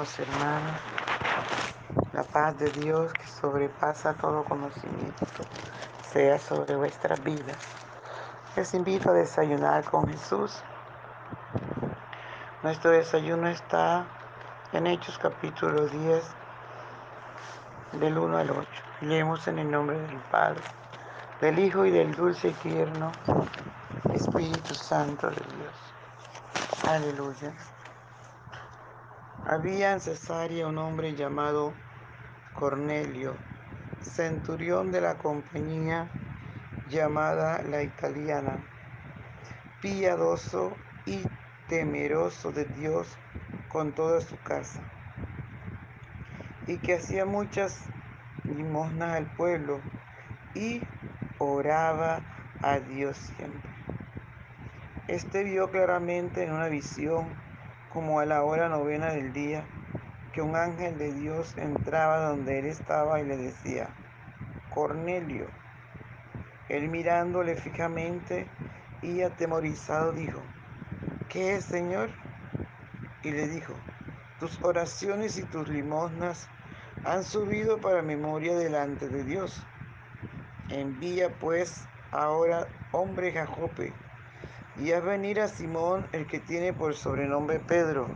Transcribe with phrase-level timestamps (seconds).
[0.00, 0.80] hermanos.
[2.14, 5.26] La paz de Dios que sobrepasa todo conocimiento
[6.10, 7.58] sea sobre vuestras vidas.
[8.56, 10.62] Les invito a desayunar con Jesús.
[12.62, 14.06] Nuestro desayuno está
[14.72, 16.24] en Hechos capítulo 10,
[17.92, 18.68] del 1 al 8.
[19.02, 20.62] Leemos en el nombre del Padre,
[21.42, 23.12] del Hijo y del dulce y tierno
[24.14, 26.88] Espíritu Santo de Dios.
[26.88, 27.52] Aleluya.
[29.50, 31.74] Había en Cesarea un hombre llamado
[32.54, 33.34] Cornelio,
[34.00, 36.08] centurión de la compañía
[36.88, 38.64] llamada la italiana,
[39.82, 41.24] piadoso y
[41.68, 43.08] temeroso de Dios
[43.68, 44.82] con toda su casa,
[46.68, 47.86] y que hacía muchas
[48.44, 49.80] limosnas al pueblo
[50.54, 50.80] y
[51.38, 52.20] oraba
[52.62, 53.68] a Dios siempre.
[55.08, 57.49] Este vio claramente en una visión,
[57.92, 59.64] como a la hora novena del día,
[60.32, 63.88] que un ángel de Dios entraba donde él estaba y le decía,
[64.72, 65.46] Cornelio.
[66.68, 68.46] Él mirándole fijamente
[69.02, 70.40] y atemorizado dijo,
[71.28, 72.10] ¿qué es, Señor?
[73.24, 73.74] Y le dijo,
[74.38, 76.48] tus oraciones y tus limosnas
[77.04, 79.66] han subido para memoria delante de Dios.
[80.68, 83.92] Envía pues ahora hombres a Jope
[84.76, 88.08] y haz venir a Simón, el que tiene por sobrenombre Pedro.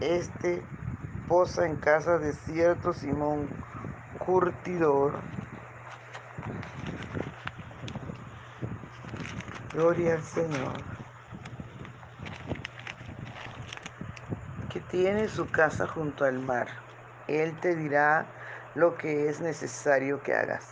[0.00, 0.62] Este
[1.28, 3.48] posa en casa de cierto Simón
[4.18, 5.14] curtidor.
[9.72, 10.72] Gloria al Señor.
[14.70, 16.68] Que tiene su casa junto al mar.
[17.26, 18.26] Él te dirá
[18.74, 20.68] lo que es necesario que hagas.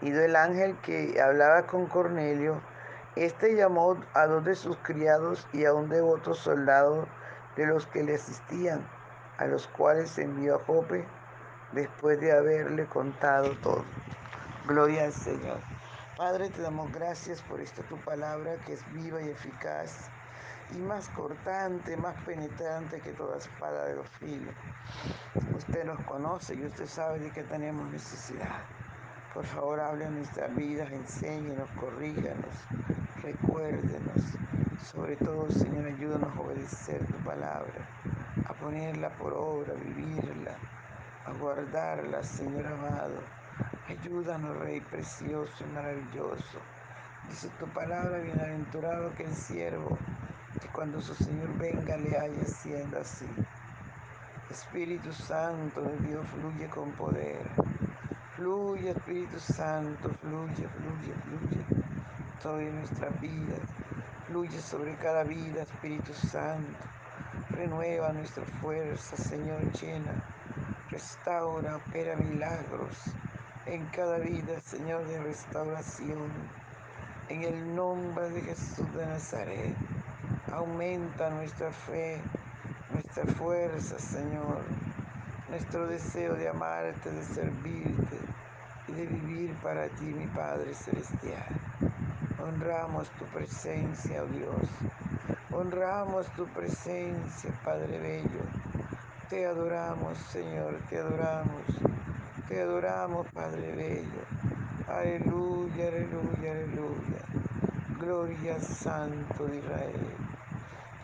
[0.00, 2.60] Ido el ángel que hablaba con Cornelio,
[3.16, 7.06] este llamó a dos de sus criados y a un devoto soldado
[7.56, 8.86] de los que le asistían,
[9.38, 11.04] a los cuales envió a Jope
[11.72, 13.84] después de haberle contado todo.
[14.66, 15.58] Gloria al Señor.
[16.16, 20.08] Padre, te damos gracias por esta tu palabra que es viva y eficaz
[20.74, 24.54] y más cortante, más penetrante que toda espada de los filos.
[25.54, 28.62] Usted nos conoce y usted sabe de qué tenemos necesidad.
[29.34, 32.54] Por favor, hable en nuestras vidas, enséñenos, corríjanos,
[33.22, 34.22] recuérdenos.
[34.92, 37.88] Sobre todo, Señor, ayúdanos a obedecer tu palabra,
[38.46, 40.50] a ponerla por obra, a vivirla,
[41.24, 43.22] a guardarla, Señor amado.
[43.88, 46.58] Ayúdanos, Rey precioso y maravilloso.
[47.30, 49.96] Dice tu palabra, bienaventurado que el siervo,
[50.60, 53.26] que cuando su Señor venga le haya siendo así.
[54.50, 57.71] Espíritu Santo de Dios fluye con poder.
[58.42, 61.64] Fluye, Espíritu Santo, fluye, fluye, fluye
[62.42, 63.60] sobre nuestras vidas.
[64.26, 66.76] Fluye sobre cada vida, Espíritu Santo.
[67.50, 70.24] Renueva nuestra fuerza, Señor, llena.
[70.90, 72.96] Restaura, opera milagros
[73.66, 76.32] en cada vida, Señor, de restauración.
[77.28, 79.76] En el nombre de Jesús de Nazaret,
[80.52, 82.20] aumenta nuestra fe,
[82.92, 84.64] nuestra fuerza, Señor
[85.52, 88.16] nuestro deseo de amarte, de servirte
[88.88, 91.44] y de vivir para ti, mi Padre Celestial.
[92.42, 94.66] Honramos tu presencia, oh Dios.
[95.50, 98.44] Honramos tu presencia, Padre Bello.
[99.28, 101.64] Te adoramos, Señor, te adoramos.
[102.48, 104.22] Te adoramos, Padre Bello.
[104.88, 107.22] Aleluya, aleluya, aleluya.
[108.00, 110.16] Gloria al Santo de Israel.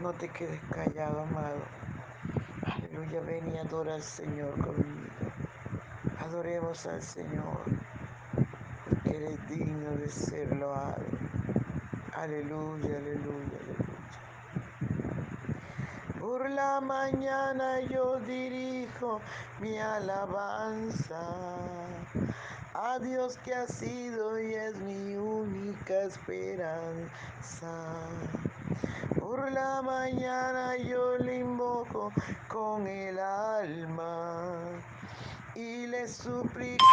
[0.00, 1.88] No te quedes callado, amado.
[2.98, 5.09] Aleluya, ven y adora al Señor conmigo.
[6.19, 7.62] Adoremos al Señor,
[8.88, 11.04] porque Él es digno de ser loado.
[12.16, 14.08] Aleluya, aleluya, aleluya.
[16.19, 19.20] Por la mañana yo dirijo
[19.61, 21.56] mi alabanza
[22.75, 27.70] a Dios que ha sido y es mi única esperanza.
[29.20, 31.77] Por la mañana yo le invoco
[32.49, 34.70] con el alma
[35.55, 36.84] y le suplico.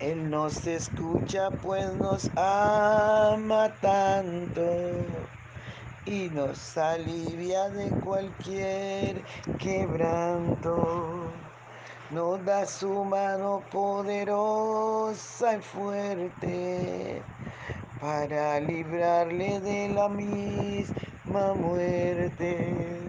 [0.00, 4.62] Él nos escucha pues nos ama tanto
[6.06, 9.22] y nos alivia de cualquier
[9.58, 11.30] quebranto
[12.10, 17.22] nos da su mano poderosa y fuerte
[18.00, 23.00] para librarle de la misma muerte.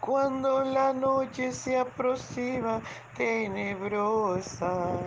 [0.00, 2.82] Cuando la noche se aproxima
[3.16, 4.98] tenebrosa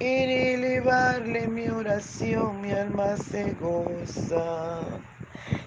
[0.00, 4.80] En elevarle mi oración, mi alma se goza.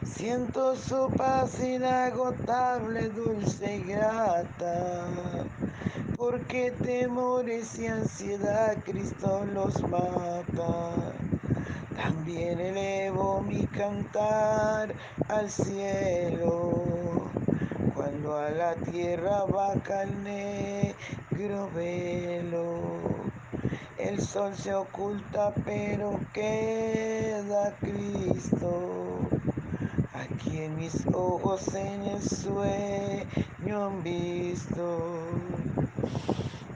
[0.04, 5.06] Siento su paz inagotable, dulce y grata.
[6.18, 11.38] Porque temores y ansiedad Cristo los mata.
[12.01, 14.96] También elevo mi cantar
[15.28, 17.30] al cielo.
[17.94, 22.80] Cuando a la tierra baja el negro velo.
[23.98, 29.28] El sol se oculta, pero queda Cristo.
[30.13, 35.19] Aquí en mis ojos en el sueño han visto.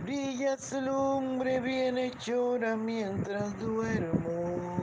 [0.04, 4.83] Brilla su lumbre bienhechora mientras duermo.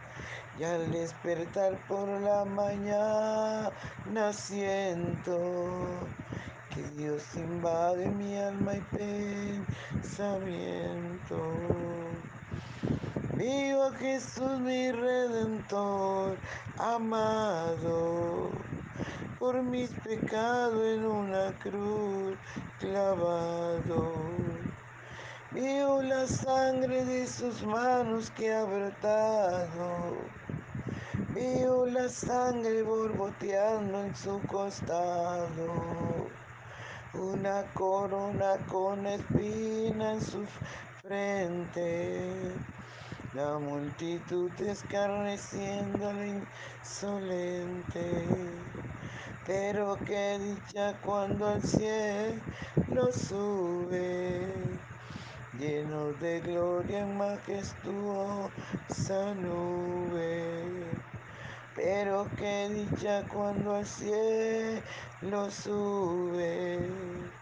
[0.61, 5.35] Y al despertar por la mañana siento
[6.69, 8.81] que Dios invade mi alma y
[10.01, 11.41] pensamiento.
[13.33, 16.37] Viva Jesús mi redentor,
[16.77, 18.51] amado,
[19.39, 22.37] por mis pecados en una cruz
[22.77, 24.13] clavado.
[25.49, 30.40] Vio la sangre de sus manos que ha brotado.
[31.33, 36.27] Veo la sangre borboteando en su costado.
[37.13, 40.45] Una corona con espina en su
[41.01, 42.51] frente.
[43.33, 46.43] La multitud escarneciéndole
[46.81, 48.27] insolente.
[49.47, 54.53] Pero qué dicha cuando al cielo sube
[55.57, 58.51] lleno de gloria en majestuosa
[59.35, 61.10] nube.
[61.73, 67.33] Pero qué dicha cuando al cielo sube,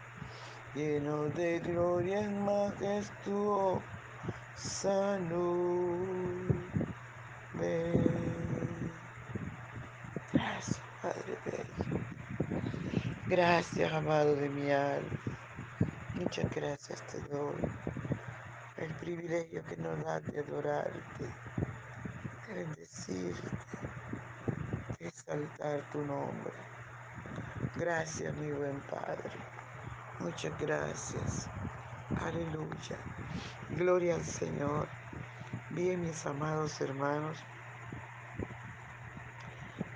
[0.72, 3.88] lleno de gloria en majestuosa
[5.20, 6.70] nube.
[10.32, 12.06] Gracias, Padre Bello.
[13.26, 15.18] Gracias, amado de mi alma.
[16.14, 17.62] Muchas gracias te doy
[18.76, 21.38] el privilegio que nos da de adorarte,
[22.46, 23.99] de bendecirte, de
[25.30, 26.52] exaltar tu nombre.
[27.76, 29.30] Gracias, mi buen Padre.
[30.18, 31.48] Muchas gracias.
[32.20, 32.98] Aleluya.
[33.70, 34.88] Gloria al Señor.
[35.70, 37.38] Bien, mis amados hermanos,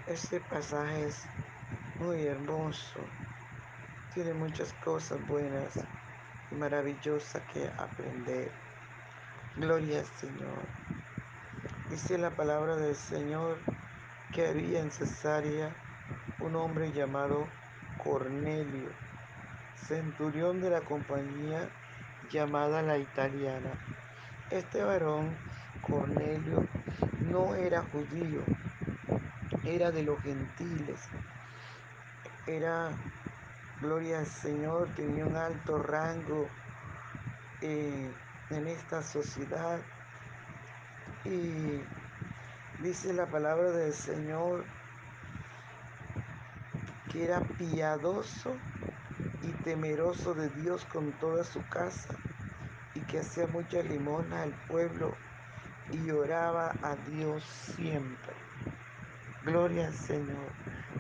[0.07, 1.25] este pasaje es
[1.97, 3.01] muy hermoso.
[4.15, 5.85] Tiene muchas cosas buenas
[6.53, 8.53] y maravillosas que aprender.
[9.57, 10.63] Gloria al Señor.
[11.91, 13.59] Dice la palabra del Señor
[14.35, 15.73] que había en Cesarea
[16.41, 17.47] un hombre llamado
[18.03, 18.91] Cornelio,
[19.77, 21.71] centurión de la compañía
[22.31, 23.71] llamada la italiana.
[24.51, 25.37] Este varón,
[25.83, 26.67] Cornelio,
[27.21, 28.43] no era judío,
[29.65, 31.01] era de los gentiles.
[32.49, 32.91] Era,
[33.81, 36.49] gloria al Señor, tenía un alto rango
[37.61, 38.11] eh,
[38.51, 39.81] en esta sociedad.
[41.25, 41.81] Y
[42.81, 44.65] dice la palabra del Señor
[47.11, 48.57] que era piadoso
[49.43, 52.15] y temeroso de Dios con toda su casa
[52.95, 55.15] y que hacía mucha limosna al pueblo
[55.93, 57.45] y oraba a Dios
[57.77, 58.35] siempre.
[59.45, 60.53] Gloria al Señor.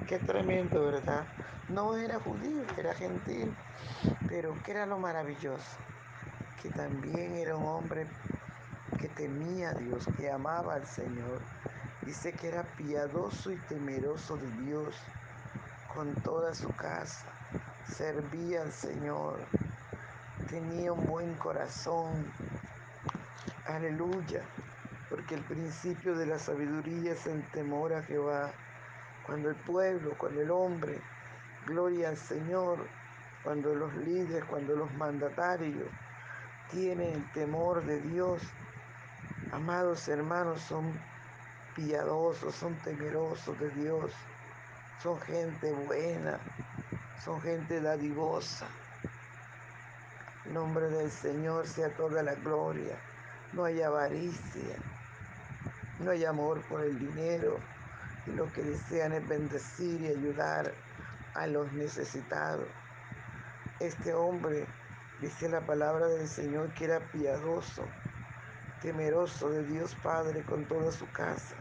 [0.07, 1.26] Qué tremendo, ¿verdad?
[1.69, 3.54] No era judío, era gentil,
[4.28, 5.78] pero ¿qué era lo maravilloso?
[6.62, 8.07] Que también era un hombre
[9.00, 11.40] que temía a Dios, que amaba al Señor.
[12.04, 14.94] Dice que era piadoso y temeroso de Dios
[15.94, 17.25] con toda su casa.
[17.88, 19.38] Servía al Señor.
[20.50, 22.30] Tenía un buen corazón.
[23.66, 24.42] Aleluya.
[25.08, 28.52] Porque el principio de la sabiduría es el temor a Jehová.
[29.25, 31.00] Cuando el pueblo, cuando el hombre,
[31.66, 32.87] gloria al Señor,
[33.42, 35.88] cuando los líderes, cuando los mandatarios
[36.70, 38.42] tienen el temor de Dios,
[39.52, 40.92] amados hermanos, son
[41.75, 44.12] piadosos, son temerosos de Dios,
[45.02, 46.38] son gente buena,
[47.25, 48.66] son gente dadivosa.
[50.45, 52.97] En nombre del Señor sea toda la gloria.
[53.52, 54.76] no hay avaricia,
[56.00, 57.59] no hay amor por el dinero,
[58.26, 60.73] y lo que desean es bendecir y ayudar
[61.35, 62.66] a los necesitados.
[63.81, 64.66] Este hombre,
[65.21, 67.87] dice la palabra del Señor, que era piadoso,
[68.83, 71.54] temeroso de Dios Padre con toda su casa,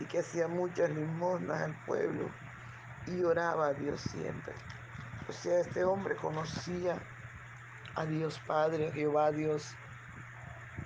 [0.00, 2.30] y que hacía muchas limosnas al pueblo
[3.06, 4.54] y oraba a Dios siempre.
[5.28, 6.98] O sea, este hombre conocía
[7.94, 9.74] a Dios Padre, a Jehová Dios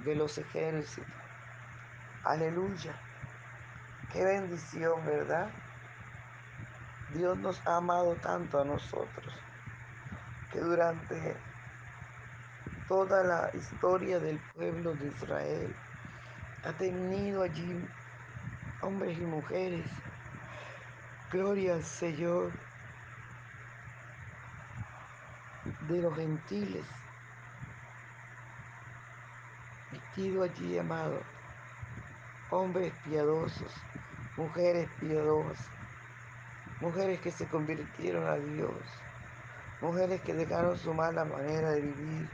[0.04, 1.10] de los ejércitos.
[2.24, 2.94] Aleluya.
[4.12, 5.50] Qué bendición, ¿verdad?
[7.14, 9.34] Dios nos ha amado tanto a nosotros
[10.52, 11.36] que durante
[12.86, 15.76] toda la historia del pueblo de Israel
[16.64, 17.86] ha tenido allí
[18.80, 19.86] hombres y mujeres.
[21.30, 22.52] Gloria al Señor
[25.88, 26.86] de los gentiles.
[29.92, 31.20] Metido allí, amado.
[32.50, 33.74] Hombres piadosos,
[34.36, 35.68] mujeres piadosas,
[36.80, 38.72] mujeres que se convirtieron a Dios,
[39.82, 42.30] mujeres que dejaron su mala manera de vivir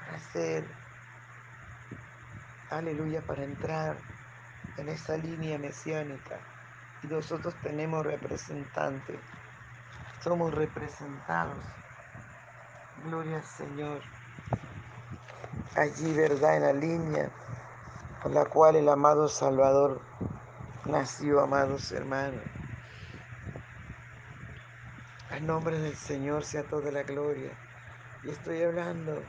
[0.00, 0.66] para ser,
[2.70, 3.96] aleluya, para entrar
[4.76, 6.38] en esa línea mesiánica.
[7.02, 9.20] Y nosotros tenemos representantes,
[10.22, 11.62] somos representados.
[13.04, 14.00] Gloria al Señor.
[15.76, 16.56] Allí, ¿verdad?
[16.56, 17.30] En la línea
[18.22, 20.00] por la cual el amado Salvador
[20.86, 22.42] nació, amados hermanos.
[25.30, 27.50] Al nombre del Señor sea toda la gloria.
[28.22, 29.22] Y estoy hablando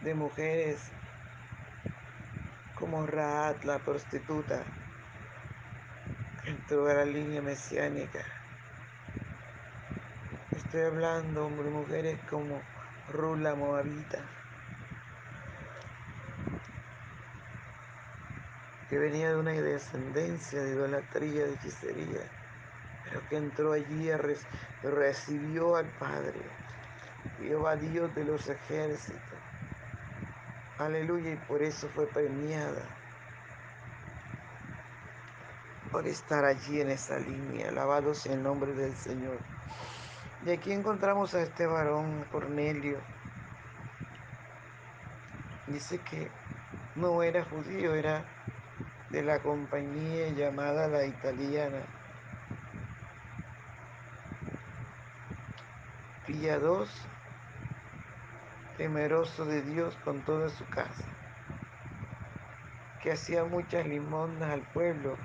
[0.00, 0.90] de mujeres
[2.80, 4.64] como Raat, la prostituta,
[6.46, 8.24] entró a la línea mesiánica.
[10.56, 12.62] Estoy hablando de mujeres como
[13.10, 14.24] Rula Moabita,
[18.88, 22.30] que venía de una descendencia de idolatría, de hechicería,
[23.04, 26.40] pero que entró allí, y recibió al Padre,
[27.66, 29.39] a Dios de los ejércitos.
[30.80, 32.80] Aleluya, y por eso fue premiada
[35.92, 37.68] por estar allí en esa línea.
[37.68, 39.38] Alabado sea el nombre del Señor.
[40.46, 42.98] Y aquí encontramos a este varón, Cornelio.
[45.66, 46.30] Dice que
[46.94, 48.24] no era judío, era
[49.10, 51.82] de la compañía llamada la italiana.
[56.26, 57.06] Piadoso,
[58.80, 61.04] temeroso de Dios con toda su casa,
[63.02, 65.18] que hacía muchas limosnas al pueblo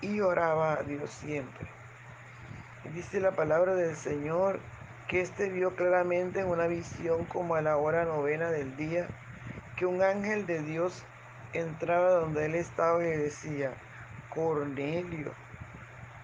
[0.00, 1.68] y oraba a Dios siempre.
[2.86, 4.60] Y dice la palabra del Señor
[5.08, 9.06] que éste vio claramente en una visión como a la hora novena del día
[9.76, 11.04] que un ángel de Dios
[11.52, 13.74] entraba donde él estaba y le decía,
[14.30, 15.34] Cornelio.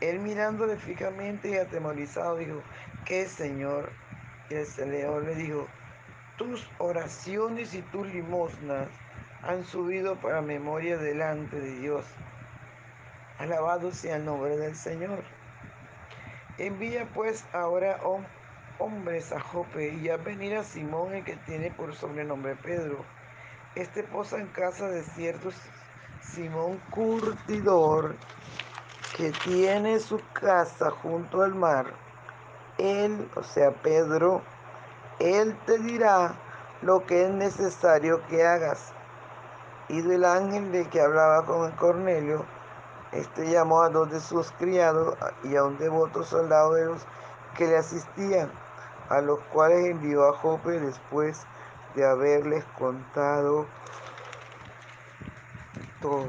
[0.00, 2.62] Él mirándole fijamente y atemorizado dijo,
[3.04, 3.92] ¿qué Señor?
[4.48, 5.68] Y el Señor le dijo,
[6.38, 8.88] tus oraciones y tus limosnas
[9.42, 12.06] han subido para memoria delante de Dios.
[13.38, 15.22] Alabado sea el nombre del Señor.
[16.56, 18.00] Envía pues ahora
[18.78, 23.04] hombres a Jope y a venir a Simón, el que tiene por sobrenombre Pedro.
[23.74, 25.50] Este posa en casa de cierto
[26.22, 28.16] Simón Curtidor,
[29.16, 31.92] que tiene su casa junto al mar.
[32.78, 34.42] Él, o sea, Pedro,
[35.18, 36.34] él te dirá
[36.82, 38.92] lo que es necesario que hagas.
[39.88, 42.44] Y del ángel de que hablaba con Cornelio,
[43.12, 47.06] este llamó a dos de sus criados y a un devoto soldado de los
[47.56, 48.50] que le asistían,
[49.08, 51.46] a los cuales envió a Jope después
[51.94, 53.66] de haberles contado
[56.02, 56.28] todo.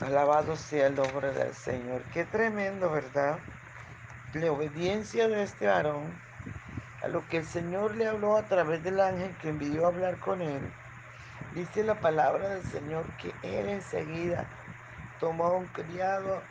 [0.00, 2.02] Alabado sea el nombre del Señor.
[2.12, 3.38] Qué tremendo, ¿verdad?
[4.32, 6.29] La obediencia de este varón
[7.02, 10.18] a lo que el Señor le habló a través del ángel que envió a hablar
[10.18, 10.60] con él.
[11.54, 14.46] Dice la palabra del Señor que él enseguida
[15.18, 16.42] tomó a un criado,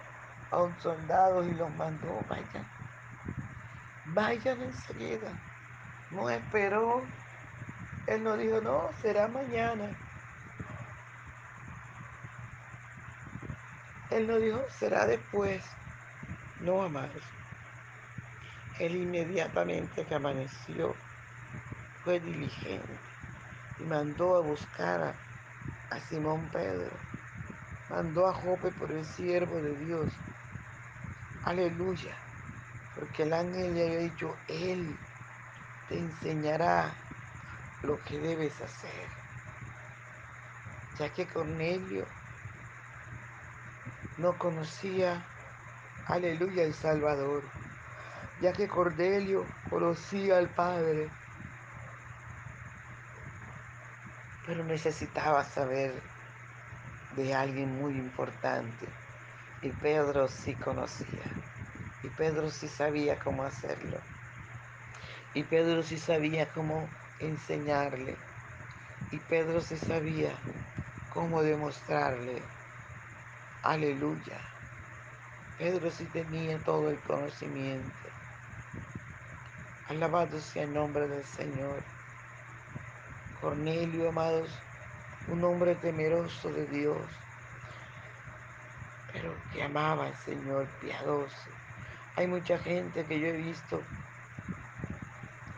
[0.51, 2.67] a un soldado y los mandó, vayan,
[4.07, 5.31] vayan enseguida.
[6.11, 7.03] No esperó,
[8.07, 9.95] él no dijo, no, será mañana.
[14.09, 15.63] Él no dijo, será después.
[16.61, 17.38] No, amados.
[18.79, 20.95] Él inmediatamente que amaneció
[22.03, 22.99] fue diligente
[23.79, 27.09] y mandó a buscar a, a Simón Pedro
[27.89, 30.11] mandó a Jope por el siervo de Dios.
[31.43, 32.15] Aleluya.
[32.95, 34.95] Porque el ángel le había dicho, Él
[35.87, 36.93] te enseñará
[37.83, 39.09] lo que debes hacer.
[40.97, 42.05] ya que Cornelio
[44.17, 45.25] no conocía,
[46.07, 47.41] aleluya, el Salvador,
[48.41, 51.09] ya que Cornelio conocía al Padre,
[54.45, 56.01] pero necesitaba saber
[57.15, 58.87] de alguien muy importante.
[59.61, 61.25] Y Pedro sí conocía.
[62.01, 63.99] Y Pedro sí sabía cómo hacerlo.
[65.33, 66.87] Y Pedro sí sabía cómo
[67.19, 68.15] enseñarle.
[69.11, 70.31] Y Pedro sí sabía
[71.09, 72.41] cómo demostrarle.
[73.63, 74.39] Aleluya.
[75.57, 78.18] Pedro sí tenía todo el conocimiento.
[79.89, 81.81] Alabado sea el nombre del Señor.
[83.41, 84.51] Cornelio, amados,
[85.27, 87.01] un hombre temeroso de Dios,
[89.11, 91.49] pero que amaba al Señor piadoso.
[92.15, 93.81] Hay mucha gente que yo he visto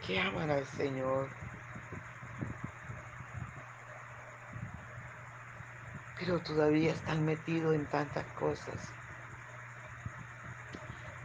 [0.07, 1.27] que aman al Señor,
[6.17, 8.93] pero todavía están metidos en tantas cosas.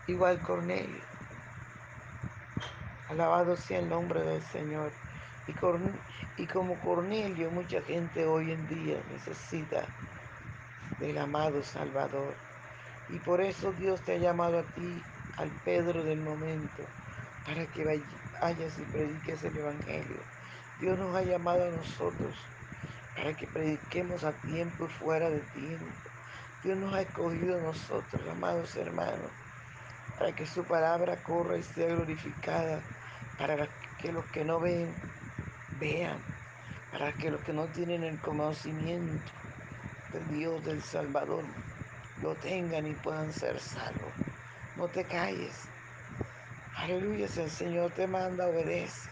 [0.08, 1.15] Igual Cornelio.
[3.08, 4.90] Alabado sea el nombre del Señor.
[6.36, 9.84] Y, como Cornelio, mucha gente hoy en día necesita
[10.98, 12.34] del amado Salvador.
[13.08, 15.02] Y por eso Dios te ha llamado a ti,
[15.36, 16.82] al Pedro del momento,
[17.44, 17.84] para que
[18.40, 20.18] vayas y prediques el Evangelio.
[20.80, 22.34] Dios nos ha llamado a nosotros
[23.16, 25.86] para que prediquemos a tiempo y fuera de tiempo.
[26.64, 29.30] Dios nos ha escogido a nosotros, amados hermanos,
[30.18, 32.80] para que su palabra corra y sea glorificada,
[33.38, 34.94] para que los que no ven,
[35.78, 36.22] vean,
[36.90, 39.32] para que los que no tienen el conocimiento
[40.12, 41.44] del Dios del Salvador
[42.22, 44.12] lo tengan y puedan ser salvos.
[44.76, 45.68] No te calles.
[46.76, 49.10] Aleluya, si el Señor te manda, obedece.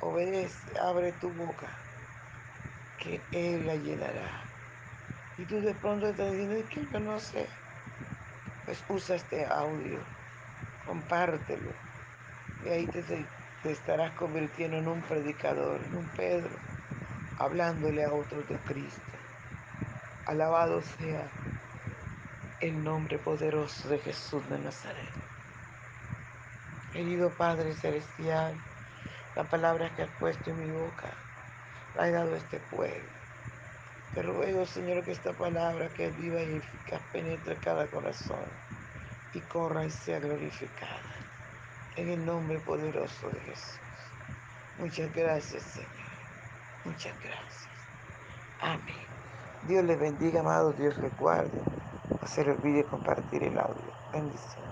[0.00, 1.68] Obedece, abre tu boca,
[2.98, 4.44] que Él la llenará.
[5.36, 7.46] Y tú de pronto estás diciendo que yo no sé.
[8.64, 9.98] Pues usa este audio,
[10.86, 11.87] compártelo.
[12.68, 16.50] Y ahí te, te estarás convirtiendo en un predicador, en un Pedro,
[17.38, 19.16] hablándole a otros de Cristo.
[20.26, 21.32] Alabado sea
[22.60, 25.14] el nombre poderoso de Jesús de Nazaret.
[26.92, 28.54] Querido Padre Celestial,
[29.34, 31.10] la palabra que has puesto en mi boca
[31.96, 33.08] la he dado a este pueblo.
[34.12, 38.44] Te ruego, Señor, que esta palabra que es viva y eficaz penetre cada corazón
[39.32, 41.17] y corra y sea glorificada.
[41.98, 43.80] En el nombre poderoso de Jesús.
[44.78, 45.90] Muchas gracias, Señor.
[46.84, 47.68] Muchas gracias.
[48.60, 49.04] Amén.
[49.62, 50.78] Dios les bendiga, amados.
[50.78, 51.60] Dios les guarde.
[52.20, 53.92] No se les olvide compartir el audio.
[54.12, 54.67] Bendiciones.